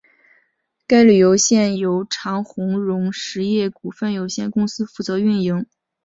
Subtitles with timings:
[0.87, 5.67] 该旅馆现由长鸿荣实业股份有限公司负责营运。